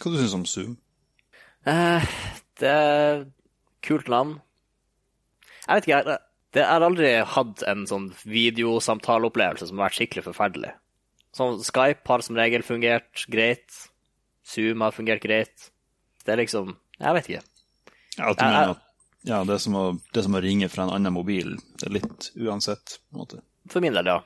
[0.00, 0.76] Hva syns du om Zoom?
[1.68, 2.04] Eh,
[2.60, 3.24] det er
[3.84, 4.38] kult navn.
[5.66, 6.06] Jeg vet ikke, jeg,
[6.54, 10.72] det, jeg har aldri hatt en sånn videosamtaleopplevelse som har vært skikkelig forferdelig.
[11.36, 13.76] Sånn Skype har som regel fungert greit.
[14.50, 15.68] Zoom har fungert greit.
[16.24, 17.42] Det er liksom Jeg vet ikke.
[18.18, 18.86] Ja, du Jeg- mener at
[19.24, 21.54] ja, det, er som å, det er som å ringe fra en annen mobil.
[21.78, 22.98] Det er litt uansett.
[23.10, 23.42] på en måte.
[23.68, 24.22] For min del, ja.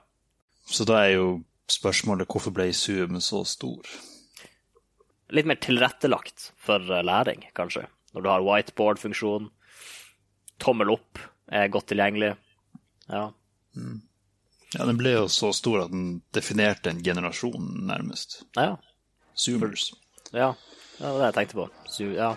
[0.70, 3.82] Så da er jo spørsmålet hvorfor ble Zoom så stor?
[5.34, 7.86] Litt mer tilrettelagt for eh, læring, kanskje.
[8.14, 9.48] Når du har whiteboard-funksjon.
[10.62, 11.18] Tommel opp
[11.50, 12.34] er godt tilgjengelig.
[13.10, 13.24] Ja.
[14.74, 18.42] Ja, Den ble jo så stor at den definerte en generasjon, nærmest.
[18.58, 18.76] Ja.
[19.38, 19.90] Zoomers.
[20.30, 20.52] Ja,
[20.98, 21.66] det var det jeg tenkte på.
[21.90, 22.30] Så, ja.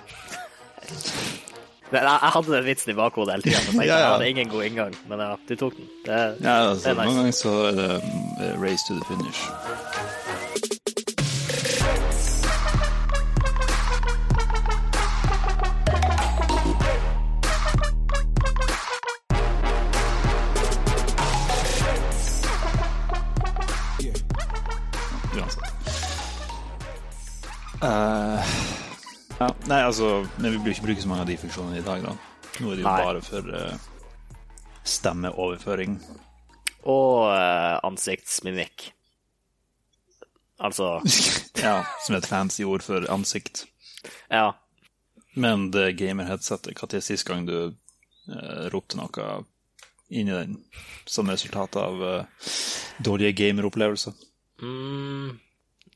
[1.88, 3.98] Jeg hadde den vitsen i bakhodet hele tida, jeg Ja, ja.
[4.02, 4.98] jeg hadde ingen god inngang.
[5.08, 5.88] Men ja, du tok den.
[6.06, 7.06] Det, Ja, altså, det er nice.
[7.06, 9.46] Noen ganger så er det mm, race to the finish.
[29.88, 32.16] Altså men Vi bruker ikke bruke så mange av de funksjonene i dag, da.
[32.58, 33.00] Nå er det jo Nei.
[33.06, 33.88] bare for uh,
[34.88, 35.98] stemmeoverføring.
[36.88, 38.92] Og uh, ansiktsmimikk.
[40.58, 41.02] Altså
[41.68, 43.66] Ja, som et fancy ord for ansikt.
[44.34, 44.56] Ja.
[45.38, 49.44] Men det gamer-headsetet, når sist gang du uh, ropte noe
[50.10, 50.56] inni den
[51.06, 52.48] som resultat av uh,
[53.04, 54.16] dårlige gameropplevelser?
[54.64, 55.38] Mm,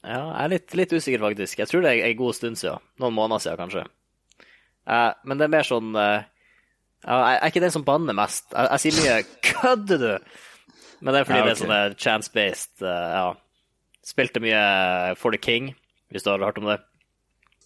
[0.04, 1.60] ja, jeg er litt, litt usikker, faktisk.
[1.62, 2.80] Jeg tror det er en god stund siden.
[3.02, 3.84] Noen måneder siden, kanskje.
[4.88, 6.24] Eh, men det er mer sånn eh,
[7.06, 8.48] Jeg er ikke den som banner mest.
[8.54, 10.26] Jeg, jeg sier mye 'kødder du?'
[11.02, 12.82] Men det er fordi Ja, det er sånn chance-based.
[12.82, 13.34] eh, ja.
[14.06, 15.76] Spilte mye For the King,
[16.12, 16.80] hvis du har hørt om det.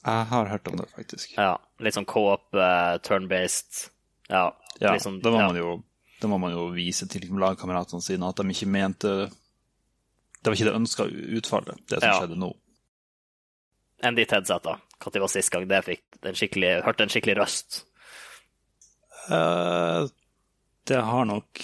[0.05, 1.33] Jeg har hørt om det, faktisk.
[1.37, 3.89] Ja, Litt sånn co-op, eh, turn-based.
[4.29, 5.47] Ja, Ja, sånn, da, må ja.
[5.47, 5.83] man jo,
[6.21, 9.31] da må man jo vise til lagkameratene sine at de ikke mente
[10.45, 11.05] Det var ikke det ønska
[11.39, 12.19] utfallet, det som Ja.
[12.21, 12.51] skjedde nå.
[14.05, 14.75] Enn ditt headset, da.
[15.01, 17.79] Når var sist gang det fikk den skikkelig, hørte en skikkelig røst?
[19.25, 20.05] Uh,
[20.85, 21.63] det har nok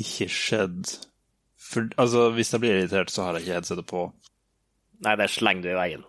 [0.00, 0.88] ikke skjedd.
[1.60, 4.06] For, altså, hvis jeg blir irritert, så har jeg ikke headsetet på.
[5.04, 6.06] Nei, det slenger du i veien.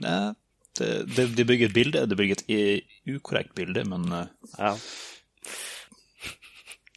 [0.00, 0.34] Nei,
[0.78, 2.06] det, det, det bygger et bilde.
[2.08, 2.88] Det bygger et
[3.18, 4.24] ukorrekt bilde, men uh,
[4.56, 4.72] Ja.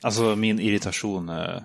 [0.04, 1.60] altså, min irritasjon er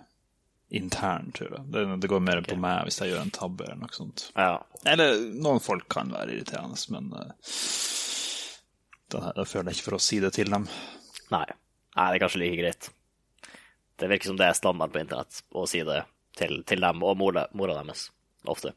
[0.76, 1.64] intern, tror jeg.
[1.74, 4.28] Det, det går mer på meg hvis jeg gjør en tabbe eller noe sånt.
[4.36, 4.56] ja.
[4.84, 7.30] Eller noen folk kan være irriterende, men uh,
[9.14, 10.66] da, føler jeg ikke for å si det til dem.
[11.32, 11.46] Nei.
[11.94, 12.90] Nei, det er kanskje like greit.
[14.00, 16.02] Det virker som det er standard på internett å si det
[16.36, 18.08] til, til dem og mora, mora deres.
[18.50, 18.74] Ofte.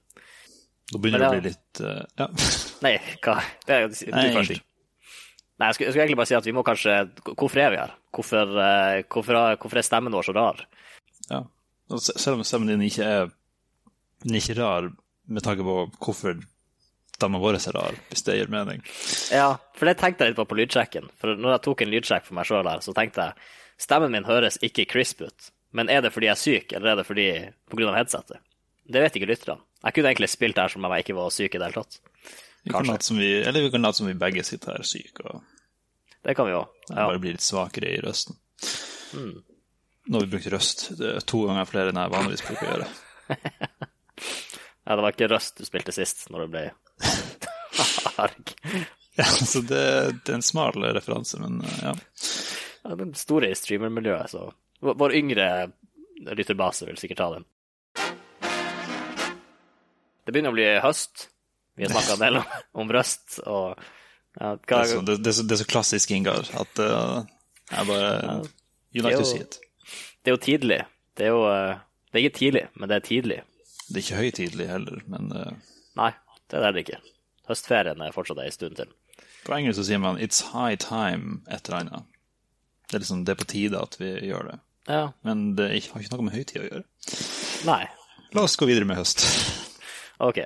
[0.88, 2.30] Da begynner det å bli litt uh, Ja.
[2.86, 3.36] Nei, hva?
[3.68, 4.64] Det er, du Nei, først.
[5.58, 6.96] Nei, jeg skulle, jeg skulle egentlig bare si at vi må kanskje
[7.34, 7.94] Hvorfor er vi her?
[8.14, 10.64] Hvorfor, uh, hvorfor, hvorfor er stemmen vår så rar?
[11.28, 11.42] Ja.
[11.88, 13.30] Selv om stemmen din ikke er,
[14.24, 14.90] den er ikke rar
[15.28, 16.40] med tanke på hvorfor
[17.18, 18.84] stemmen vår er rar, hvis det gir mening.
[19.34, 21.08] Ja, for det tenkte jeg litt på på lydsjekken.
[21.18, 23.48] For når jeg tok en lydsjekk for meg sjøl her, så tenkte jeg
[23.82, 25.50] stemmen min høres ikke crisp ut.
[25.78, 27.30] Men er det fordi jeg er syk, eller er det fordi
[27.88, 28.44] av headsetet?
[28.88, 29.64] Det vet ikke lytterne.
[29.84, 32.00] Jeg kunne egentlig spilt her som om jeg ikke var syk i det hele tatt.
[32.68, 35.44] Vi, eller vi kan late som vi begge sitter her syke og
[36.26, 36.68] Det kan vi òg.
[36.90, 37.06] Ja.
[37.08, 38.36] bare blir litt svakere i røsten.
[39.16, 39.38] Mm.
[40.08, 40.86] Nå har vi brukt røst
[41.28, 42.86] to ganger flere enn jeg vanligvis bruker å gjøre.
[44.88, 46.64] ja, det var ikke Røst du spilte sist, når det ble
[48.24, 48.54] arg.
[49.18, 49.84] Ja, så det,
[50.24, 51.94] det er en smal referanse, men eh, ja.
[52.86, 54.48] Ja, den store i streamermiljøet, så
[54.78, 55.46] Vår yngre
[56.38, 57.46] lytterbase vil sikkert ta den.
[60.28, 61.32] Det begynner å bli høst.
[61.74, 63.74] Vi har snakka en del om, om Røst og
[64.38, 67.26] ja, Det er så, det, det er så, klassisk Ingar at uh,
[67.72, 68.12] jeg bare
[68.94, 69.58] You like to see it.
[70.28, 70.78] Det er jo tidlig.
[71.16, 71.78] Det er jo eh,
[72.12, 73.36] Det er ikke tidlig, men det er tidlig.
[73.88, 75.54] Det er ikke høytidelig heller, men uh,
[75.96, 76.10] Nei,
[76.52, 76.98] det er det ikke.
[77.48, 78.92] Høstferien er fortsatt ei stund til.
[79.46, 82.04] på engelsk så sier man 'it's high time' et eller annet.
[82.90, 84.60] Det er liksom det er på tide at vi gjør det.
[84.90, 85.08] Ja.
[85.24, 86.84] Men det har ikke noe med høytid å gjøre.
[87.72, 87.88] Nei.
[88.36, 89.24] La oss gå videre med høst.
[90.20, 90.44] OK.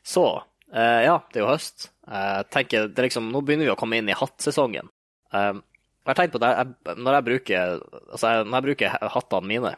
[0.00, 0.24] Så
[0.72, 1.90] uh, Ja, det er jo høst.
[2.08, 4.88] Jeg tenker, det er liksom, Nå begynner vi å komme inn i hattsesongen.
[5.32, 5.54] Eh,
[6.04, 7.70] jeg har tenkt på det, jeg, når, jeg bruker,
[8.12, 9.70] altså jeg, når jeg bruker hattene mine,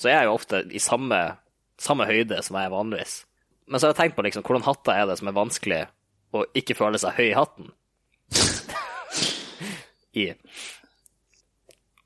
[0.00, 1.18] så er jeg jo ofte i samme,
[1.80, 3.16] samme høyde som jeg er vanligvis.
[3.66, 5.82] Men så har jeg tenkt på liksom, hvordan hatter er det som er vanskelig
[6.36, 7.70] å ikke føle seg høy i hatten.
[10.22, 10.26] I.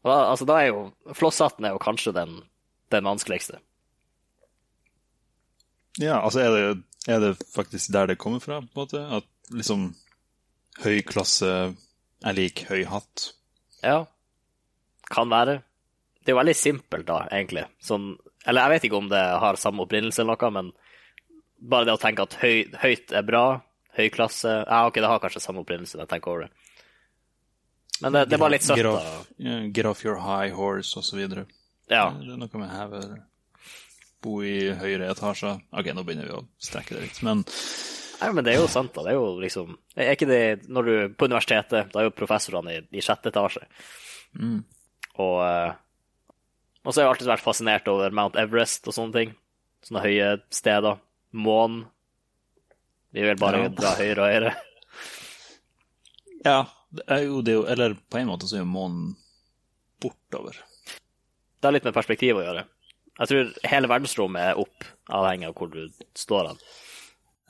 [0.02, 2.38] Da, altså, da er jo Flosshatten er jo kanskje den,
[2.90, 3.60] den vanskeligste.
[6.00, 6.62] Ja, altså er det,
[7.06, 9.04] er det faktisk der det kommer fra, på en måte?
[9.20, 9.92] At liksom
[10.82, 13.30] høy klasse er lik høy hatt?
[13.84, 14.04] Ja,
[15.10, 15.60] kan være.
[16.20, 17.64] Det er jo veldig simpelt, da, egentlig.
[17.82, 18.12] Sånn,
[18.46, 20.70] eller jeg vet ikke om det har samme opprinnelse eller noe, men
[21.70, 23.44] bare det å tenke at høy, høyt er bra,
[23.96, 26.52] høy klasse Ja, OK, det har kanskje samme opprinnelse når jeg tenker over det.
[28.00, 29.56] Men det, det bare litt søtt, Get da.
[29.76, 31.44] get off your high horse, og så videre.
[31.90, 32.06] Ja.
[32.16, 33.02] Det er noe med heve
[34.20, 35.62] Bo i høyere etasjer.
[35.72, 37.40] OK, nå begynner vi å strekke det litt, men
[38.20, 39.02] Nei, men det er jo sant, da.
[39.06, 42.74] Det er jo liksom Er ikke det når du På universitetet, da er jo professorene
[42.76, 43.62] i, i sjette etasje.
[44.38, 44.58] Mm.
[45.24, 45.72] Og eh,
[46.84, 49.32] Og så har jeg alltid vært fascinert over Mount Everest og sånne ting.
[49.84, 51.00] Sånne høye steder.
[51.32, 51.86] Månen.
[53.12, 53.68] Vi vil bare Ja.
[53.74, 54.52] dra høyere og høyere.
[56.44, 56.58] Ja,
[56.96, 59.10] det er jo det er jo Eller på en måte så er jo månen
[60.00, 60.56] bortover.
[61.60, 62.62] Det har litt med perspektiv å gjøre.
[63.20, 65.82] Jeg tror hele verdensrommet er opp, avhengig av hvor du
[66.16, 66.62] står hen.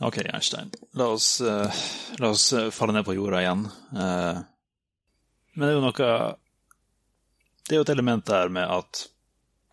[0.00, 0.70] OK, Einstein.
[0.97, 1.81] La oss, eh,
[2.19, 3.67] la oss eh, falle ned på jorda igjen.
[3.93, 4.38] Eh,
[5.52, 6.08] men det er jo noe
[7.69, 9.02] Det er jo et element der med at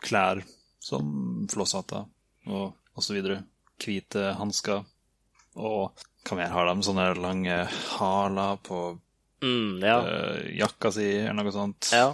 [0.04, 0.42] klær
[0.84, 2.04] som flosshatter
[2.46, 3.18] og osv.
[3.80, 4.84] Hvite hansker.
[5.58, 6.84] Og hva mer har de?
[6.86, 7.60] Sånne lange
[7.98, 8.82] haler på
[9.38, 10.00] Mm, ja.
[10.58, 11.92] jakka si, eller noe sånt.
[11.94, 12.08] ja.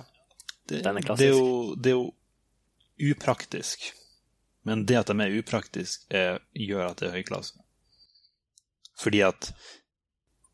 [0.69, 1.21] Den er klassisk.
[1.21, 3.87] det, er jo, det er jo upraktisk.
[4.69, 6.23] Men det at de er upraktiske,
[6.53, 7.64] gjør at det er høy klasse.
[9.01, 9.51] Fordi at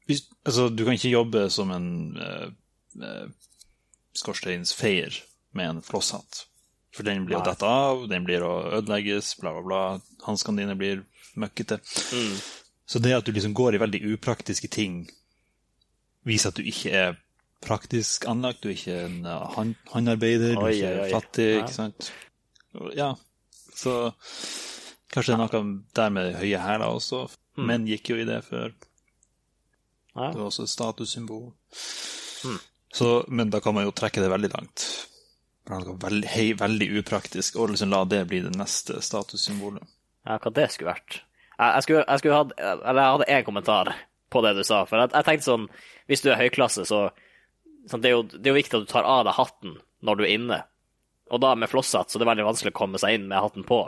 [0.09, 3.29] hvis, altså, Du kan ikke jobbe som en uh,
[4.17, 5.21] skorsteinsfeier
[5.55, 6.47] med en flosshatt.
[6.91, 9.83] For den blir å dette av, den blir å ødelegges, bla, bla, bla.
[10.27, 11.05] Hanskene dine blir
[11.39, 11.79] møkkete.
[12.11, 12.35] Mm.
[12.91, 15.05] Så det at du liksom går i veldig upraktiske ting,
[16.27, 17.21] viser at du ikke er
[17.63, 21.11] praktisk anlagt, du er ikke en uh, hand, håndarbeider, du er ikke oi, oi.
[21.15, 22.11] fattig, ikke sant?
[22.97, 23.13] Ja,
[23.77, 23.95] så
[25.11, 25.63] kanskje det er noe
[25.97, 27.29] der med høye hæler også.
[27.59, 27.67] Mm.
[27.67, 28.75] Menn gikk jo i det før.
[30.15, 30.31] ja.
[30.31, 31.51] Det var også et statussymbol.
[32.45, 32.59] Mm.
[32.93, 34.87] Så, men da kan man jo trekke det veldig langt.
[35.71, 39.87] Veldig, hei, veldig upraktisk, og liksom la det bli det neste statussymbolet.
[40.27, 41.21] Ja, hva det skulle vært.
[41.61, 43.93] Jeg, jeg skulle, jeg skulle hatt Eller jeg hadde én kommentar
[44.33, 44.83] på det du sa.
[44.89, 45.67] For jeg, jeg tenkte sånn
[46.09, 47.01] Hvis du er høyklasse, så
[47.89, 50.19] sånn, det, er jo, det er jo viktig at du tar av deg hatten når
[50.19, 50.61] du er inne.
[51.31, 53.67] Og da med flosshatt, så det er veldig vanskelig å komme seg inn med hatten
[53.69, 53.85] på.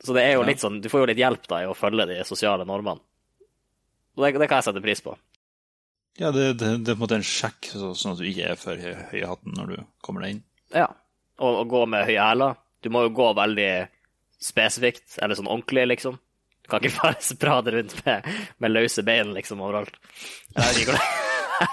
[0.00, 2.06] Så det er jo litt sånn Du får jo litt hjelp da i å følge
[2.08, 3.02] de sosiale normene.
[4.16, 5.14] Og det, det kan jeg sette pris på.
[6.20, 8.50] Ja, det, det, det er på en måte en sjekk, så, sånn at du ikke
[8.52, 10.42] er for høy, høy i hatten når du kommer deg inn.
[10.74, 10.88] Ja.
[11.40, 12.58] Og, å gå med høye hæler.
[12.84, 13.70] Du må jo gå veldig
[14.40, 16.18] spesifikt, eller sånn ordentlig, liksom.
[16.64, 19.96] Du kan ikke bare sprade rundt med, med løse bein liksom overalt.
[20.56, 20.64] Jeg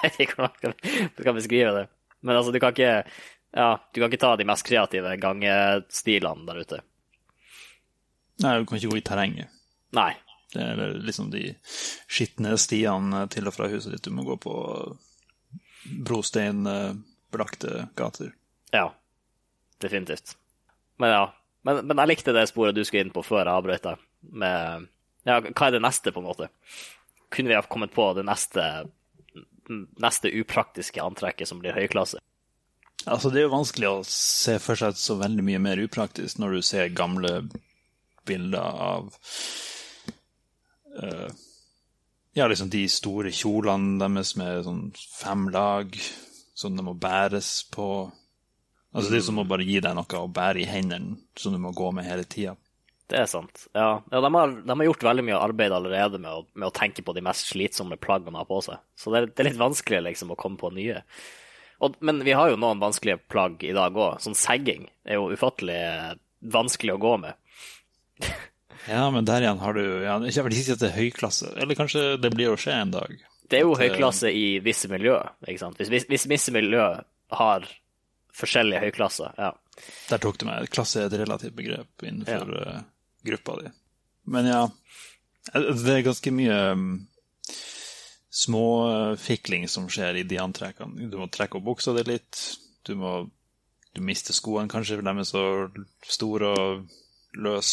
[0.04, 0.78] vet ikke hvordan
[1.18, 1.88] du kan beskrive det.
[2.22, 2.94] Men altså, du kan ikke
[3.58, 6.82] ja, du kan ikke ta de mest kreative gangestilene der ute.
[8.44, 9.54] Nei, du kan ikke gå i terrenget.
[9.98, 10.12] Nei.
[10.54, 11.44] Det er liksom de
[12.08, 14.06] skitne stiene til og fra huset ditt.
[14.08, 14.54] Du må gå på
[16.08, 18.34] brosteinbelagte gater.
[18.76, 18.92] Ja.
[19.82, 20.36] Definitivt.
[21.02, 21.26] Men ja.
[21.68, 24.06] Men, men jeg likte det sporet du skulle inn på før jeg avbrøt deg.
[24.44, 24.88] Med
[25.28, 26.48] Ja, hva er det neste, på en måte?
[27.34, 28.88] Kunne vi ha kommet på det neste
[30.00, 32.22] neste upraktiske antrekket som blir høyklasse?
[33.08, 36.58] Altså, det er jo vanskelig å se for seg så veldig mye mer upraktisk når
[36.58, 37.42] du ser gamle
[38.28, 39.10] bilder av
[41.02, 41.30] uh,
[42.38, 45.98] Ja, liksom de store kjolene deres med sånn fem lag
[46.58, 48.08] som de må bæres på.
[48.94, 51.60] Altså, det er som å bare gi deg noe å bære i hendene som du
[51.62, 52.56] må gå med hele tida.
[53.08, 53.68] Det er sant.
[53.78, 56.76] Ja, ja de, har, de har gjort veldig mye arbeid allerede med å, med å
[56.76, 58.82] tenke på de mest slitsomme plaggene de har på seg.
[59.00, 61.00] Så det er, det er litt vanskelig liksom å komme på nye.
[61.86, 64.18] Og, men vi har jo noen vanskelige plagg i dag òg.
[64.24, 65.80] Sånn segging er jo ufattelig
[66.54, 67.38] vanskelig å gå med.
[68.88, 71.52] Ja, men der igjen har du ja, Jeg vil ikke si at det er høyklasse.
[71.60, 73.18] Eller kanskje det blir å skje en dag.
[73.48, 75.82] Det er jo eh, høyklasse i visse miljøer, ikke sant.
[75.82, 77.04] Hvis, hvis, visse miljøer
[77.36, 77.68] har
[78.38, 79.54] forskjellige høyklasser, ja.
[80.10, 80.70] Der tok du meg.
[80.74, 82.80] Klasse er et relativt begrep innenfor ja.
[83.28, 83.72] gruppa di.
[84.34, 84.64] Men ja,
[85.54, 86.88] eh, det er ganske mye um,
[88.34, 91.12] småfikling som skjer i de antrekkene.
[91.12, 92.42] Du må trekke opp buksa di litt.
[92.88, 93.20] Du må
[93.98, 95.44] du mister skoene kanskje, for de er så
[96.06, 97.72] store og løs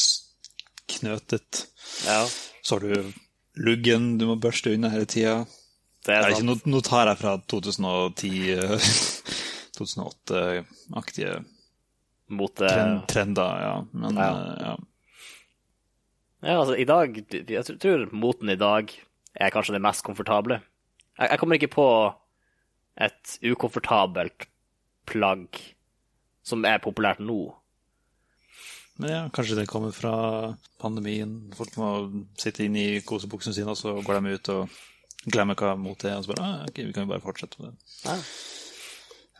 [0.88, 1.66] knøtet.
[2.06, 2.26] ja.
[2.64, 3.12] Så har du
[3.60, 5.44] luggen du må børste unna hele tida.
[6.44, 8.88] Nå, nå tar jeg fra 2010 eh,
[9.78, 11.44] 2008-aktige
[12.34, 13.74] Mot eh, trend, trender, ja.
[13.92, 14.28] Men Ja.
[14.30, 14.76] eh, ja.
[16.44, 18.90] Ja, altså, i dag Jeg tror- tror moten i dag
[19.34, 20.60] er kanskje det mest komfortable.
[21.18, 21.86] Jeg, jeg kommer ikke på
[23.00, 24.46] et ukomfortabelt
[25.06, 25.48] plagg
[26.44, 27.54] som er populært nå.
[29.02, 30.14] Men ja, kanskje det kommer fra
[30.78, 31.52] pandemien.
[31.58, 31.88] Folk må
[32.38, 34.76] sitte inne i kosebuksene sine, og så går de ut og
[35.24, 36.18] glemmer hva mot er.
[36.18, 37.88] Og så bare ah, ok, vi kan jo bare fortsette med det.
[38.04, 38.18] Ja.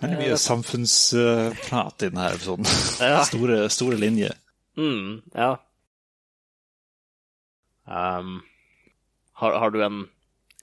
[0.03, 2.67] Veldig mye samfunnsprat i denne episoden.
[2.99, 3.23] Ja.
[3.31, 4.35] Store, store linjer.
[4.77, 5.53] Mm, ja.
[7.87, 8.41] Um,
[9.39, 10.03] har, har du en,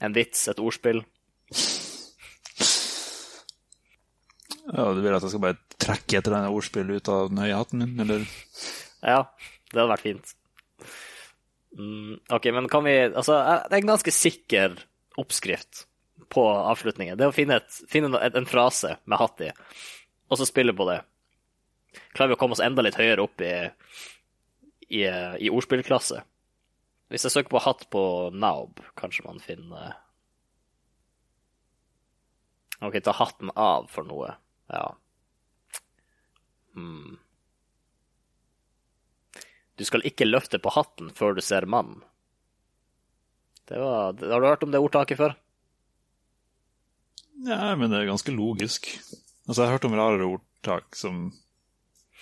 [0.03, 1.03] en vits, et ordspill?
[4.71, 7.41] Ja, du vil at jeg skal bare trekke et eller annet ordspill ut av den
[7.41, 8.27] høye hatten min, eller?
[9.01, 9.25] Ja,
[9.71, 10.33] det hadde vært fint.
[11.77, 13.37] Mm, ok, men kan vi Altså,
[13.69, 14.75] det er en ganske sikker
[15.21, 15.85] oppskrift
[16.31, 17.17] på avslutningen.
[17.17, 19.51] Det er å finne, et, finne en, en frase med hatt i,
[20.31, 21.01] og så spille på det.
[22.15, 23.55] Klarer vi å komme oss enda litt høyere opp i,
[24.91, 26.21] i, i ordspillklasse?
[27.11, 29.97] Hvis jeg søker på hatt på Naub, kanskje man finner
[32.81, 34.31] Ok, ta hatten av for noe.
[34.73, 34.87] Ja.
[36.73, 37.19] Hmm.
[39.81, 42.03] Du skal ikke løfte på hatten før du ser mannen.
[43.65, 45.33] Det var, har du hørt om det ordtaket før?
[47.47, 48.91] Ja, men det er ganske logisk.
[49.47, 51.23] Altså, jeg har hørt om rarere ordtak som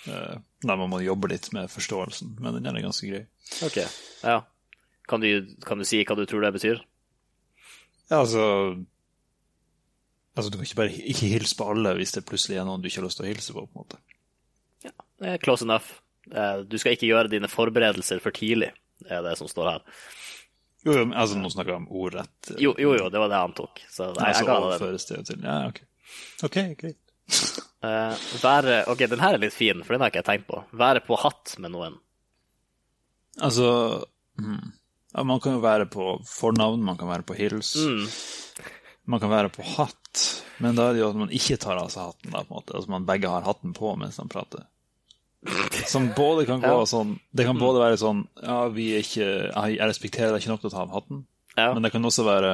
[0.08, 3.22] eh, Nei, man må jobbe litt med forståelsen, men den er ganske grei.
[3.66, 3.78] Ok,
[4.24, 4.38] ja.
[5.10, 5.28] Kan du,
[5.66, 6.80] kan du si hva du tror det betyr?
[8.10, 8.44] Ja, altså
[10.38, 12.86] Altså, Du kan ikke bare ikke hilse på alle hvis det plutselig er noen du
[12.88, 13.64] ikke har lyst til å hilse på.
[13.66, 13.98] på en måte.
[14.86, 15.98] Ja, Det er close enough.
[16.30, 18.72] Eh, Du skal ikke gjøre dine forberedelser for tidlig,
[19.08, 19.86] er det som står her.
[20.86, 22.52] Jo, jo, altså, Nå snakker jeg om ordrett.
[22.56, 23.82] Jo, jo, jo det var det han tok.
[23.90, 25.82] Så jeg, altså, jeg overføres det til Ja, OK.
[26.46, 26.98] OK, greit.
[27.86, 30.62] uh, være Ok, den her er litt fin, for den har ikke jeg tenkt på.
[30.80, 32.00] Være på hatt med noen.
[33.40, 33.68] Altså
[34.40, 34.72] hmm.
[35.14, 37.76] ja, Man kan jo være på fornavn, man kan være på hils.
[37.76, 38.08] Mm.
[39.10, 40.24] Man kan være på hatt,
[40.62, 42.32] men da er det jo at man ikke tar av seg hatten.
[42.32, 42.76] da, på en måte.
[42.78, 44.66] Altså Man begge har hatten på mens man prater.
[45.88, 46.84] Som både kan gå Ja.
[46.84, 49.28] sånn Det kan både være sånn Ja, vi er ikke
[49.72, 51.22] Jeg respekterer deg ikke nok til å ta av hatten.
[51.56, 51.70] Ja.
[51.72, 52.50] Men det kan også være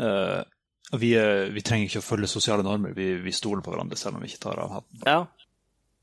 [0.00, 0.42] uh,
[0.98, 2.96] vi, er, vi trenger ikke å følge sosiale normer.
[2.96, 5.04] Vi, vi stoler på hverandre selv om vi ikke tar av hatten.
[5.06, 5.20] Ja.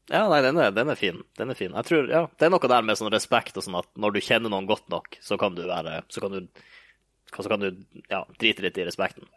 [0.07, 1.19] Ja, nei, den er, den er fin.
[1.36, 1.74] Den er fin.
[1.75, 4.22] Jeg tror, ja, Det er noe der med sånn respekt og sånn at når du
[4.24, 6.48] kjenner noen godt nok, så kan du være Så kan du,
[7.27, 7.74] så kan du
[8.07, 9.27] ja, drite litt i respekten.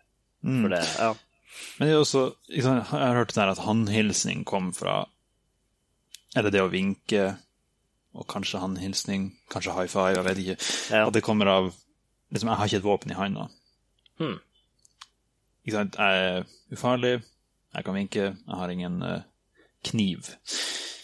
[0.46, 0.60] Mm.
[0.62, 1.10] For det, ja.
[1.78, 5.02] Men det er også, jeg har hørt det der at håndhilsning kom fra
[6.36, 7.24] Eller det å vinke,
[8.14, 10.56] og kanskje håndhilsning, kanskje high five, jeg vet ikke.
[10.94, 11.06] Ja.
[11.06, 11.72] At det kommer av
[12.30, 13.48] liksom, Jeg har ikke et våpen i hånda.
[14.20, 14.38] Hmm.
[15.64, 15.98] Ikke sant?
[15.98, 17.14] Jeg er ufarlig,
[17.74, 19.20] jeg kan vinke, jeg har ingen uh,
[19.86, 20.34] kniv.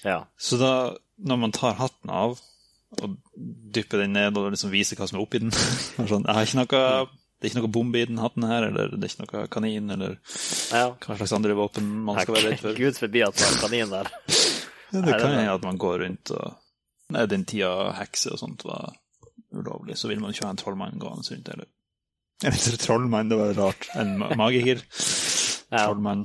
[0.04, 0.24] ja.
[0.38, 0.72] Så da,
[1.16, 2.38] når man tar hatten av
[3.02, 3.16] og
[3.74, 5.52] dypper den ned og liksom viser hva som er oppi den
[6.10, 6.82] sånn, jeg har ikke noe,
[7.36, 9.90] Det er ikke noe bombe i den hatten her, eller det er ikke noe kanin,
[9.92, 10.14] eller
[10.72, 10.86] ja.
[10.94, 12.78] hva slags andre våpen man skal være redd for.
[12.78, 14.12] Gud forbi at det er en kanin der.
[14.92, 16.62] Ja, det kan hende at man går rundt og
[17.14, 18.96] Nei, den tida hekser og sånt var
[19.54, 21.68] ulovlig, så vil man ikke ha en trollmann gående rundt, eller
[22.44, 23.86] En trollmann, det var rart.
[23.94, 24.82] En magiker.
[25.66, 25.88] Ja.
[25.88, 26.20] Trollmann.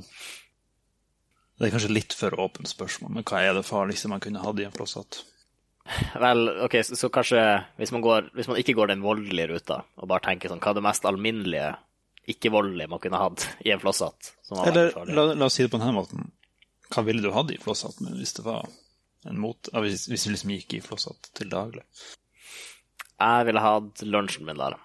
[1.58, 4.60] Det er kanskje litt for åpent spørsmål, men hva er det farligste man kunne hatt
[4.62, 5.18] i en flosshatt?
[6.22, 7.40] Vel, ok, så, så kanskje
[7.80, 10.70] hvis man, går, hvis man ikke går den voldelige ruta, og bare tenker sånn, hva
[10.70, 11.72] er det mest alminnelige,
[12.34, 14.30] ikke-voldelige man kunne hatt i en flosshatt?
[14.62, 16.30] Eller la, la oss si det på denne måten.
[16.92, 18.66] Hva ville du hatt i flosshatten hvis det var
[19.28, 19.70] en mot...
[19.84, 21.84] Hvis, hvis du liksom gikk i flosshatt til daglig?
[23.22, 24.76] Jeg ville hatt lunsjen min der.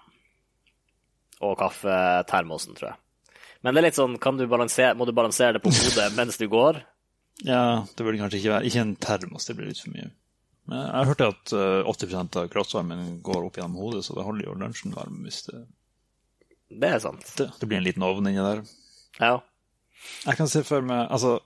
[1.44, 3.28] Og kaffetermosen, tror jeg.
[3.62, 6.46] Men det er litt sånn, kan du må du balansere det på hodet mens du
[6.50, 6.80] går?
[7.46, 10.08] Ja, det burde kanskje ikke være Ikke en termos, det blir litt for mye.
[10.68, 14.50] Men jeg hørte at eh, 80% av kroppsvarmen går opp gjennom hodet, så det holder
[14.50, 15.62] jo lunsjen varm hvis det,
[16.68, 17.24] Det er sant.
[17.38, 18.64] det, det blir en liten ovn inni der.
[19.18, 19.38] Ja.
[20.26, 21.38] Jeg kan se for meg Altså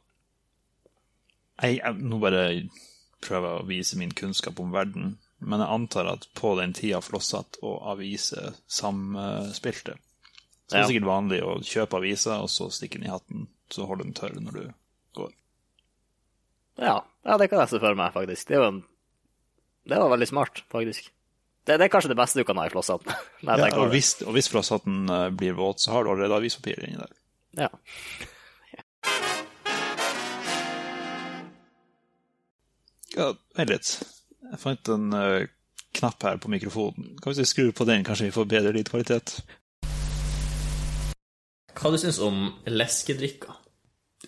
[1.61, 2.45] jeg, jeg, Nå bare
[3.23, 7.01] prøver jeg å vise min kunnskap om verden, men jeg antar at på den tida
[7.03, 9.97] Flosshatt og aviser samspilte,
[10.67, 10.89] så er det Ja.
[10.91, 14.39] sikkert vanlig å kjøpe aviser, og så stikke den i hatten, så holder den tørr
[14.41, 14.73] når du
[15.19, 15.33] går.
[16.79, 18.49] Ja, ja det kan jeg se for meg, faktisk.
[18.49, 18.85] Det er en
[19.85, 21.11] Det var veldig smart, faktisk.
[21.67, 23.13] Det, det er kanskje det beste du kan ha i flosshatten.
[23.43, 26.99] Ja, og, hvis, og hvis Flosshatten eh, blir våt, så har du allerede avispapir inni
[27.01, 27.13] der.
[27.59, 27.69] Ja.
[33.17, 33.91] Ja, vent litt.
[34.53, 35.43] Jeg fant en uh,
[35.97, 37.17] knapp her på mikrofonen.
[37.21, 39.35] Kan vi skru på den, kanskje vi får bedre lydkvalitet?
[41.77, 43.59] Hva du syns om leskedrikker?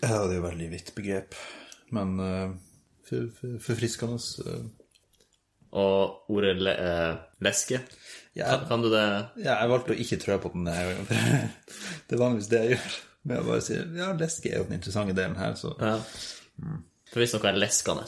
[0.01, 1.37] Ja, det er jo veldig vidt begrep,
[1.95, 2.55] men uh,
[3.65, 4.19] forfriskende.
[5.75, 6.75] Og ordet le,
[7.43, 7.81] leske?
[8.35, 8.53] Ja.
[8.53, 9.03] Kan, kan du det
[9.43, 10.69] Ja, jeg valgte å ikke trø på den.
[12.07, 12.95] Det er vanligvis det jeg gjør.
[13.25, 15.97] Men jeg bare sier ja, leske er jo den interessante delen her, så Ja.
[17.11, 18.05] For hvis noe er leskende,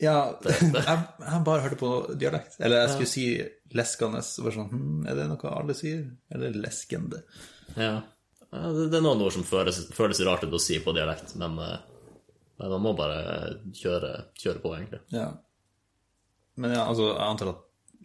[0.00, 2.56] Ja, jeg, jeg bare hørte på dialekt.
[2.60, 3.26] Eller jeg skulle si
[3.76, 4.22] leskende.
[4.22, 6.02] og Bare sånn, hm, er det noe alle sier?
[6.32, 7.22] Eller leskende?
[7.76, 7.94] Ja.
[8.50, 11.76] Det, er noen ord som føles, føles rart ut å si på dialekt, men, eh,
[12.58, 13.20] men man må bare
[13.78, 15.04] kjøre, kjøre på, egentlig.
[15.14, 15.28] Ja.
[16.60, 17.60] Men ja, altså, jeg antar at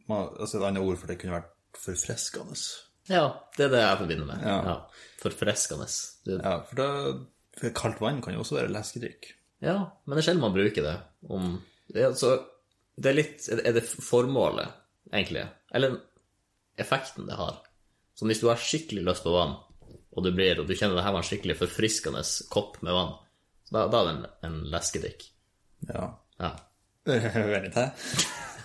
[0.06, 1.50] man, altså et annet ord for det kunne vært
[1.82, 2.58] forfriskende.
[3.10, 3.26] Ja,
[3.58, 4.46] det er det jeg forbinder med.
[4.46, 4.60] Ja.
[4.70, 4.76] Ja.
[5.24, 5.90] Forfriskende.
[6.30, 9.32] Ja, for, da, for kaldt vann kan jo også være leskedrikk.
[9.66, 10.96] Ja, men det er sjelden man bruker det.
[11.26, 11.58] Om,
[11.96, 12.34] det, er altså,
[13.00, 14.74] det er litt Er det formålet,
[15.12, 15.46] egentlig?
[15.76, 16.00] Eller
[16.80, 17.62] effekten det har?
[18.16, 19.56] Som hvis du har skikkelig lyst på vann,
[20.16, 23.16] og du, blir, og du kjenner det her var en skikkelig forfriskende kopp med vann,
[23.68, 25.26] så da, da er det en, en leskedrikk.
[25.90, 26.10] Ja.
[26.40, 26.56] Ja.
[27.56, 27.72] Veldig.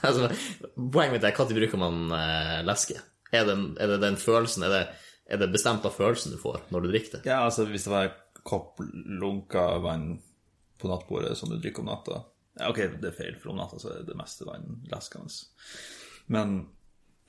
[0.00, 0.30] Altså,
[0.72, 2.94] poenget mitt er når bruker man eh, leske?
[3.37, 4.78] Er det, er det den følelsen, er det,
[5.28, 7.20] er det bestemt av følelsen du får når du drikker det?
[7.28, 10.14] Ja, altså hvis det var kopp lunka vann
[10.80, 12.22] på nattbordet som du drikker om natta
[12.68, 15.32] Ok, det er feil, for om natta så er det meste vann leskende.
[16.30, 16.56] Men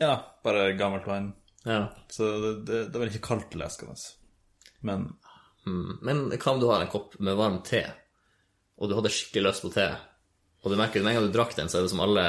[0.01, 1.31] ja, bare gammelt vann.
[1.63, 1.83] Ja.
[2.09, 3.97] Så det, det, det vel ikke kaldt leskende.
[4.81, 5.11] Men
[5.65, 5.99] Mm.
[6.01, 7.83] Men hva om du har en kopp med varm te,
[8.81, 9.87] og du hadde skikkelig lyst på te,
[10.61, 12.23] og du merker med en gang du drakk den, så er det som alle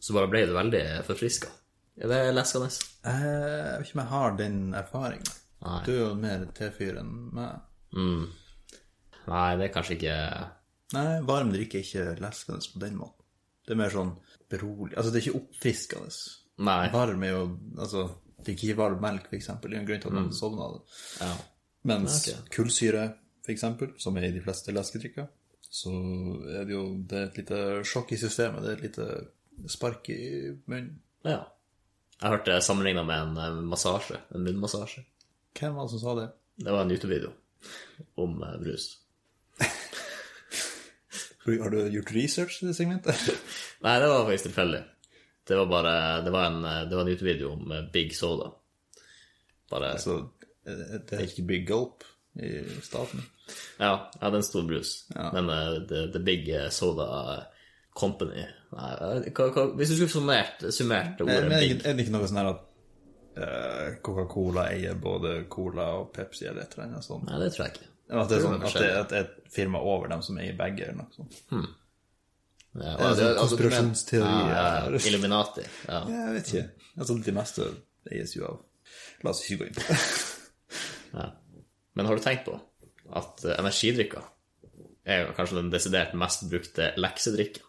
[0.00, 1.48] Så bare ble du veldig forfriska.
[1.96, 2.68] Er det leskende?
[3.06, 5.34] eh, jeg vet ikke om jeg har den erfaringen.
[5.64, 5.80] Nei.
[5.86, 7.60] Du er jo mer tefyr enn meg.
[7.94, 8.24] Mm.
[9.30, 10.16] Nei, det er kanskje ikke
[10.92, 13.24] Nei, varm drikke er ikke leskende på den måten.
[13.64, 14.10] Det er mer sånn
[14.52, 16.10] berolig Altså, det er ikke oppfriskende.
[16.68, 16.82] Nei.
[16.92, 17.44] Varm er jo
[17.80, 18.04] Altså,
[18.44, 19.72] fikk ikke varm melk, eksempel.
[19.72, 20.98] Det er en grunn til at man sovner av det.
[21.22, 21.30] Ja.
[21.88, 22.44] Mens okay.
[22.52, 23.06] kullsyre,
[23.48, 25.26] eksempel, som er i de fleste leskedrikker,
[25.64, 25.90] så
[26.52, 28.62] er det jo det er et lite sjokk i systemet.
[28.64, 30.22] Det er et lite spark i
[30.68, 30.96] munnen.
[31.28, 31.42] ja.
[32.20, 35.02] Jeg hørte sammenligna med en eh, massasje, en munnmassasje.
[35.58, 36.28] Hvem var det som sa det?
[36.62, 37.32] Det var en YouTube-video
[38.22, 38.86] om eh, brus.
[41.44, 43.20] Har du gjort research i det segmentet?
[43.84, 44.82] Nei, det var faktisk tilfeldig.
[45.44, 48.50] Det var bare Det var en, eh, det var en YouTube-video om eh, Big Soda.
[49.70, 50.18] Bare Så
[50.66, 53.22] eh, det er ikke Big Gulp i staten?
[53.78, 55.04] Ja, ja det er en stor brus.
[55.14, 55.28] Ja.
[55.36, 57.44] Men uh, the, the Big Soda
[57.94, 58.42] Company
[58.74, 61.96] Nei, eh, hva, hva, Hvis du skulle summert, summert Men ordet er det big er
[61.96, 62.62] det ikke noe sånn her at
[63.38, 67.28] eh, Coca-Cola eier både Cola og Pepsi eller et eller annet sånt?
[67.28, 67.90] Nei, det tror jeg ikke.
[68.14, 70.88] At det er, sånn, det at det er et, firma over dem som eier begge,
[70.88, 71.40] eller noe sånt?
[71.50, 71.64] Ja,
[72.74, 75.00] Det er sånn altså, konspirasjonsteori ja, ja.
[75.10, 75.66] Illuminati.
[75.86, 76.00] Ja.
[76.10, 76.64] Jeg vet ikke.
[76.98, 77.68] Altså, det meste
[78.10, 78.62] eies jo av
[79.24, 79.98] La oss ikke gå inn på det.
[81.14, 81.28] Ja.
[81.94, 82.56] Men har du tenkt på
[83.14, 84.24] at eh, energidrikker
[85.06, 87.62] er kanskje den desidert mest brukte leksedrikken?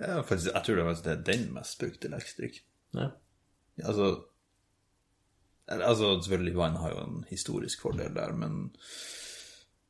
[0.00, 2.66] Ja, faktisk, jeg tror det er den mest brukte leksedrikken.
[2.96, 3.08] Ja.
[3.84, 4.10] Altså,
[5.70, 8.70] altså, selvfølgelig vann har jo en historisk fordel der, men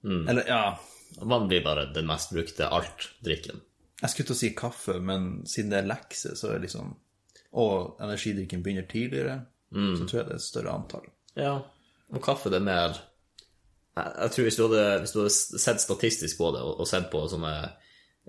[0.03, 0.79] Eller, ja
[1.21, 3.59] Vann blir bare den mest brukte alt-drikken.
[4.01, 6.95] Jeg skulle til å si kaffe, men siden det er lekse, så er liksom
[7.53, 9.41] Og energidrikken begynner tidligere,
[9.75, 11.09] så tror jeg det er et større antall.
[11.35, 11.57] Ja,
[12.11, 12.97] og kaffe det er mer
[13.97, 17.11] Jeg tror hvis du hadde, hvis du hadde sett statistisk på det, og, og sett
[17.11, 17.53] på sånne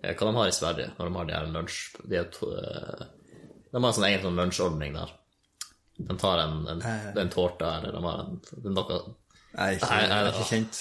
[0.01, 1.79] eh, Hva de har i Sverige når de har de her lunsj...
[2.09, 3.05] De, to, eh,
[3.71, 5.13] de har en sånn egen sånn lunsjordning der.
[6.09, 6.81] De tar en, en,
[7.21, 8.31] en tårte, eller de har en,
[8.73, 8.97] noe
[9.51, 10.77] er ikke, Nei, nei, ikke kjent.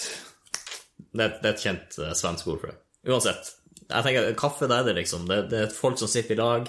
[1.10, 2.78] det, det er et kjent uh, svensk ord for det.
[3.10, 3.44] Uansett.
[3.90, 5.24] Jeg tenker, Kaffe, det er det liksom.
[5.26, 6.62] Det, det er folk som sitter i lag,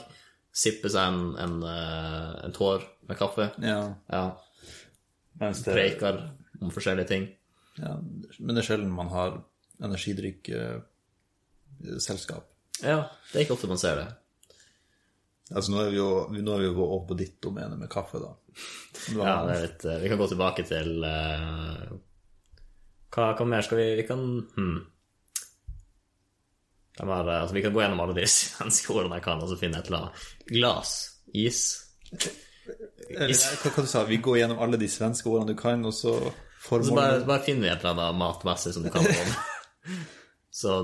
[0.63, 3.45] sipper seg en, en, uh, en tår med kaffe.
[3.61, 4.23] Ja, Ja,
[5.41, 6.15] mens det, Preiker
[6.61, 7.23] om forskjellige ting.
[7.79, 7.93] ja,
[8.39, 9.29] men det er sjelden man har
[9.81, 12.45] energidrikkselskap.
[12.81, 12.97] Ja,
[13.31, 14.07] det er ikke ofte man ser det.
[15.51, 18.21] Altså, nå er vi jo, nå er vi jo over på ditt domene med kaffe,
[18.21, 18.31] da.
[19.11, 21.91] Ja, det er litt, eh, Vi kan gå tilbake til uh,
[23.11, 24.79] hva, hva mer skal vi Vi kan hmm.
[26.99, 29.59] Har, eh, altså, Vi kan gå gjennom alle de svenske ordene jeg kan, og så
[29.59, 30.25] finne et eller annet.
[30.51, 30.95] Glass.
[31.31, 31.61] Is.
[32.11, 35.95] Eller, hva, hva du sa Vi går gjennom alle de svenske ordene du kan, og
[35.95, 36.33] så Så
[36.67, 39.31] formålet bare, bare finner vi et eller annet matmessig som du kan om.
[40.61, 40.75] Så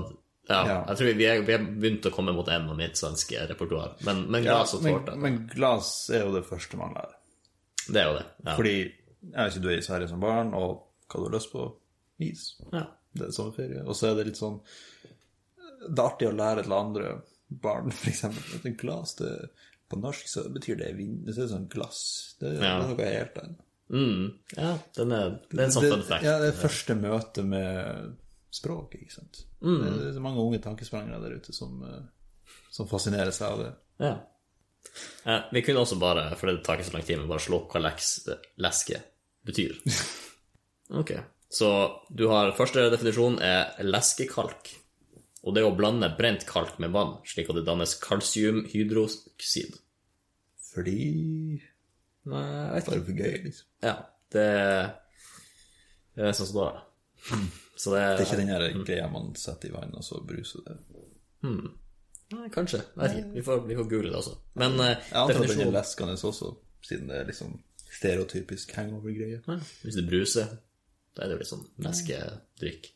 [0.48, 0.76] ja, Ja.
[0.88, 3.46] jeg tror vi, vi, er, vi er begynt å komme mot enden av mitt svenske
[3.50, 3.96] repertoar.
[4.08, 7.16] Men, men glass og tårte, men, men glass er jo det første man lærer.
[7.88, 8.26] det er jo det.
[8.46, 8.54] Ja.
[8.56, 10.70] Fordi jeg vet ikke, du er i Sverige som barn, og
[11.08, 11.66] hva du har lyst på?
[12.24, 12.46] Is.
[12.72, 12.86] ja.
[13.18, 13.80] Det er sommerferie.
[13.88, 14.58] Og så er det litt sånn
[15.80, 17.12] Det er artig å lære til andre
[17.48, 18.44] barn, eksempel.
[18.58, 19.30] At et glass, det
[19.88, 21.14] På norsk så betyr det vin...
[21.24, 22.02] Det er sånn glass.
[22.40, 23.64] Det, det er noe helt annet.
[23.88, 26.26] Mm, ja den er, det er en sånn fun fact.
[26.28, 28.10] Ja, det første møte med
[28.50, 29.42] språk, ikke sant.
[29.60, 29.80] Mm.
[29.84, 33.72] Det, er mange unge tankesprangere der ute som, eh, som fascinerer seg av det.
[34.04, 34.14] Ja.
[35.24, 37.62] Eh, vi kunne også bare, for det tar ikke så lang tid, men bare slå
[37.62, 38.14] opp hva leks,
[38.60, 39.02] leske
[39.48, 39.76] betyr.
[40.88, 41.10] Ok.
[41.52, 41.66] Så
[42.08, 44.70] du har Første definisjon er leskekalk.
[45.44, 49.76] Og det er å blande brent kalk med vann, slik at det dannes kalsiumhydroksid.
[50.70, 50.96] Fordi
[52.28, 53.68] Nei, jeg vet Bare for gøy, liksom.
[53.84, 53.94] Ja,
[54.32, 54.48] det
[56.18, 56.78] det er sånn som det er.
[57.78, 60.64] Så det Det er ikke den her greia man setter i vann, og så bruser
[60.66, 60.76] det.
[62.28, 62.82] Nei, kanskje.
[62.98, 63.08] Nei.
[63.32, 64.34] Vi får, vi får google det også.
[64.60, 66.50] Men eh, Jeg antar at den er leskende også,
[66.84, 67.54] siden det er liksom
[67.98, 69.40] stereotypisk hangover-greie.
[69.46, 70.50] Ja, Hvis det bruser,
[71.16, 72.90] da er det jo litt sånn leskedrikk.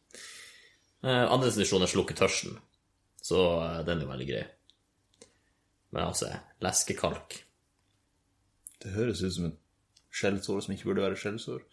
[1.03, 2.59] Eh, andre definisjon er slukke tørsten,
[3.25, 4.45] så eh, den er jo veldig grei.
[5.93, 6.29] Men altså,
[6.65, 7.43] leskekalk
[8.83, 9.59] Det høres ut som en
[10.13, 11.65] skjellsår som ikke burde være skjellsord.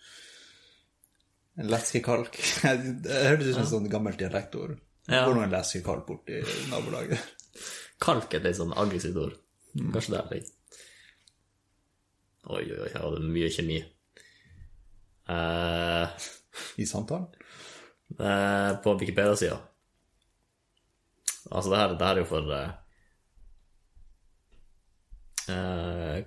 [1.59, 2.37] En leskekalk.
[3.03, 4.77] Det hørtes ut som et sånn gammelt dialektord.
[5.09, 5.25] Ja.
[5.27, 6.39] Går noen leskekalk i
[6.71, 7.19] nabolaget?
[8.05, 9.35] Kalk er et litt sånn aggressivt ord.
[9.75, 10.55] Kanskje det er litt
[12.49, 13.75] Oi, oi, oi, her var det mye kjemi.
[15.29, 16.23] Eh,
[16.81, 17.27] I samtalen?
[18.17, 19.59] eh, på Wikipedia-sida.
[21.51, 22.71] Altså, det her, det her er jo for eh,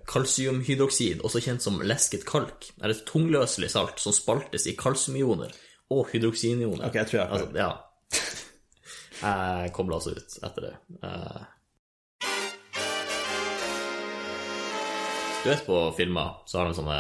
[0.08, 5.52] Kalsiumhydroksid, også kjent som lesket kalk, er et tungløselig salt som spaltes i kalsiumioner
[5.92, 6.87] og hydroksinioner.
[6.88, 7.72] Ok, jeg tror jeg har altså, Ja.
[9.22, 10.72] Jeg kobla altså ut etter det.
[11.06, 11.42] Eh,
[15.42, 16.98] Du vet på filmer så har de sånne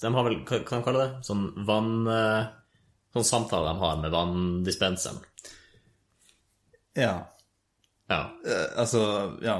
[0.00, 1.24] De har vel, hva kan de kalle det?
[1.26, 2.06] Sånn vann...
[2.10, 2.44] eh,
[3.16, 5.16] Sånn samtale de har med vanndispenseren.
[6.98, 7.14] Ja.
[8.10, 8.18] Ja.
[8.44, 9.00] Eh, altså,
[9.42, 9.54] ja.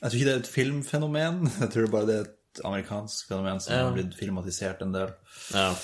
[0.00, 1.40] Jeg tror ikke det er et filmfenomen.
[1.60, 3.82] Jeg tror bare det er et amerikansk fenomen som Ja.
[3.84, 5.12] har blitt filmatisert en del.
[5.54, 5.74] ja.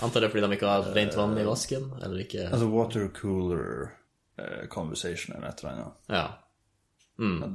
[0.00, 3.08] Antar det er fordi de ikke har rent vann i vasken, eller ikke Altså water
[3.16, 3.88] cooler
[4.38, 5.92] eh, conversation eller et eller annet.
[6.06, 6.26] Ja.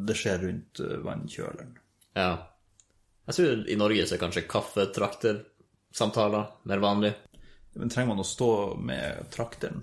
[0.09, 1.77] Det skjer rundt eh, vannkjøleren.
[2.19, 2.33] ja.
[3.23, 7.13] Jeg tror i Norge så er kanskje kaffetraktersamtaler mer vanlig.
[7.79, 9.79] Men trenger man å stå med trakteren?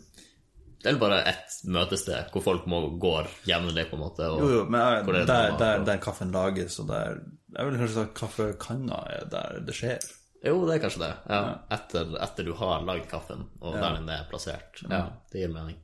[0.81, 4.29] Det er bare ett møtested hvor folk må går jevnlig, på en måte.
[4.41, 7.19] Jo, jo, men er der, noe- der, der kaffen lages, og der
[7.57, 9.99] Jeg ville kanskje sagt kaffekanna er der det skjer.
[10.47, 11.11] Jo, det er kanskje det.
[11.29, 11.41] Ja.
[11.77, 14.81] Etter, etter du har lagd kaffen, og der den er plassert.
[14.89, 15.77] Ja, det gir mening.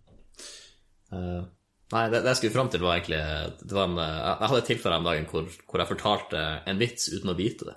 [1.13, 1.45] Uh,
[1.93, 3.21] nei, det, det jeg skulle fram til, var egentlig
[3.63, 6.41] det var en, eh, Jeg hadde et tilfelle en dag hvor, hvor jeg fortalte
[6.73, 7.77] en vits uten å vite det.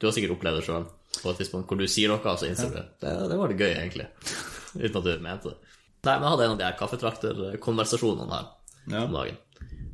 [0.00, 0.86] Du har sikkert opplevd det sjøl,
[1.20, 2.86] på et tidspunkt hvor du sier noe, og så innser du det.
[3.02, 3.16] det.
[3.34, 4.06] Det var det gøy, egentlig.
[4.84, 5.69] uten at du mente det.
[6.04, 8.46] Nei, men jeg hadde en av de her kaffetrakterkonversasjonene her
[8.88, 9.04] Ja.
[9.04, 9.36] om dagen.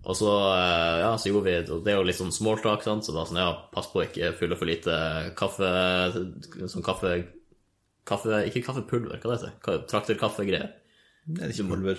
[0.06, 3.02] Og så, eh, ja, så gjorde vi og Det er jo litt sånn smalltalk, sant,
[3.04, 5.66] så da sånn, ja, pass på å ikke fylle for lite kaffe
[6.70, 7.26] Sånn kaffe
[8.06, 9.88] Kaffe Ikke kaffepulver, hva det heter det?
[9.90, 10.70] Trakterkaffegreier.
[11.26, 11.98] Det er ikke pulver.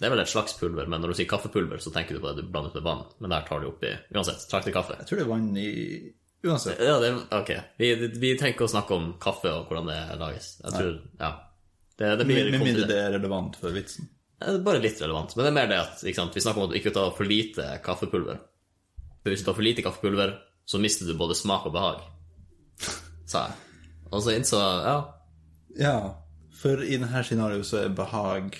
[0.00, 2.32] Det er vel et slags pulver, men når du sier kaffepulver, så tenker du på
[2.34, 3.04] det du blander med vann.
[3.20, 4.96] Men der tar du oppi Uansett, trakterkaffe.
[4.98, 5.68] Jeg tror det er vann i
[6.42, 6.80] Uansett.
[6.80, 7.52] Ja, det Ok.
[7.78, 10.56] Vi, vi trenger ikke å snakke om kaffe og hvordan det lages.
[10.64, 11.32] Jeg tror Ja.
[12.02, 14.08] Det, det blir Med mindre det er relevant for vitsen.
[14.42, 15.36] Det Bare litt relevant.
[15.36, 16.34] Men det er mer det at sant?
[16.34, 18.40] vi snakker om at du ikke tar for lite kaffepulver.
[19.22, 20.34] For hvis du tar for lite kaffepulver,
[20.66, 22.02] så mister du både smak og behag.
[23.30, 23.54] Sa jeg.
[24.12, 24.98] Og så innså jeg ja,
[25.80, 25.96] Ja,
[26.58, 28.50] for i dette scenarioet så er behag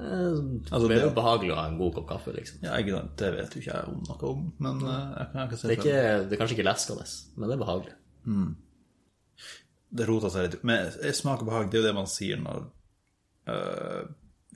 [0.00, 0.40] eh,
[0.72, 2.64] Altså, det er jo behagelig å ha en god kopp kaffe, liksom.
[2.64, 5.60] Ja, det vet jo ikke jeg om noe om, men eh, jeg kan, jeg kan
[5.60, 7.96] se Det er, ikke, det er kanskje ikke leskende, men det er behagelig.
[9.92, 10.62] Det roter seg litt.
[10.64, 12.62] Men smak og behag, det er jo det man sier når
[13.50, 14.02] uh,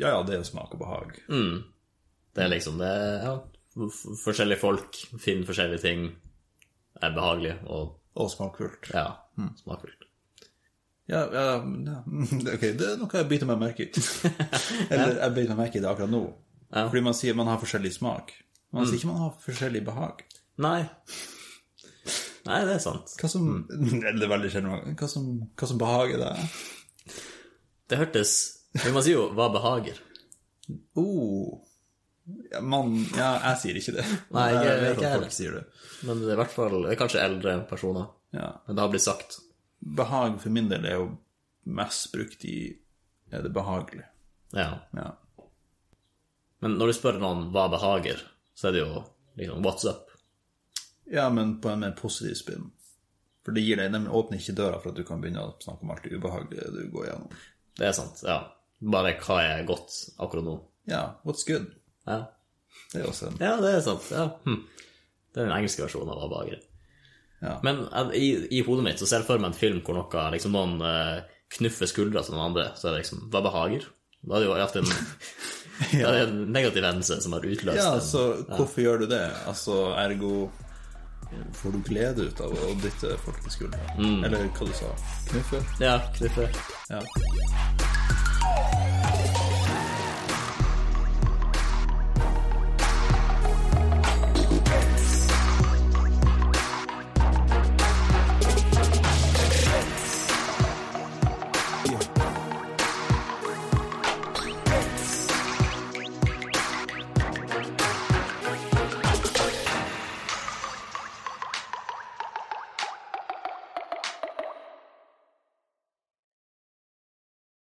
[0.00, 1.12] Ja, ja, det er jo smak og behag.
[1.28, 2.92] Det er liksom det
[3.24, 3.34] ja,
[4.24, 6.06] forskjellige folk finner forskjellige ting
[7.04, 8.88] er behagelig og Og smakfullt.
[8.94, 9.10] ja,
[9.60, 10.06] smakfullt.
[11.08, 11.98] Ja, ja, ja.
[12.56, 13.90] ok, det er noe jeg biter meg merke i.
[14.90, 16.22] Eller jeg biter meg merke i det akkurat nå.
[16.72, 16.86] Ja.
[16.88, 18.32] Fordi man sier man har forskjellig smak.
[18.74, 20.24] Man sier ikke man har forskjellig behag.
[20.64, 20.80] Nei.
[22.46, 23.14] Nei, det er sant.
[23.20, 25.28] Hva som Det er veldig sjelden hva som,
[25.58, 26.58] hva som behager deg?
[27.90, 28.32] Det hørtes
[28.82, 30.00] Men man sier jo 'hva behager'.
[30.98, 31.62] Oh.
[32.52, 34.06] Ja, man Ja, jeg sier ikke det.
[34.36, 35.20] Nei, jeg, jeg at heller.
[35.22, 35.64] folk sier det.
[36.08, 38.08] Men det er i hvert fall det er kanskje eldre personer.
[38.36, 38.48] Ja.
[38.66, 39.38] Men det har blitt sagt.
[39.78, 41.06] Behag for min del er jo
[41.66, 42.58] mest brukt i
[43.32, 44.04] Er det behagelig?
[44.54, 44.82] Ja.
[44.94, 45.12] Ja.
[46.62, 48.20] Men når du spør noen hva behager,
[48.54, 49.04] så er det jo
[49.38, 50.15] liksom 'what's up'?
[51.12, 52.70] Ja, men på en mer positiv spinn.
[53.46, 55.86] For det gir deg, de åpner ikke døra for at du kan begynne å snakke
[55.86, 57.36] om alt det ubehagelige du går gjennom.
[57.78, 58.40] Det er sant, ja.
[58.92, 60.56] Bare hva er godt akkurat nå.
[60.90, 61.68] Ja, what's good?
[62.06, 62.24] Ja,
[62.92, 64.08] Det er også en ja det er sant.
[64.12, 64.26] Ja.
[64.44, 64.64] Hm.
[65.32, 66.60] Det er den engelske versjonen av hva behager.
[67.44, 67.54] Ja.
[67.66, 70.26] Men eh, i, i hodet mitt så ser jeg for meg en film hvor noe,
[70.34, 71.24] liksom noen eh,
[71.56, 73.86] knuffer skuldra til noen andre, så er det liksom Hva behager?
[74.26, 74.94] Da er det jo alltid en,
[76.02, 79.24] er det en negativ hendelse som har utløst Ja, så hvorfor gjør du det?
[79.46, 80.48] Altså, ergo
[81.52, 83.50] Får du glede ut av å dytte folk i
[83.98, 84.24] Mm.
[84.24, 84.92] Eller hva du sa?
[85.30, 85.62] Knuffe?
[85.82, 86.48] Ja, knuffe.
[86.88, 87.02] Ja.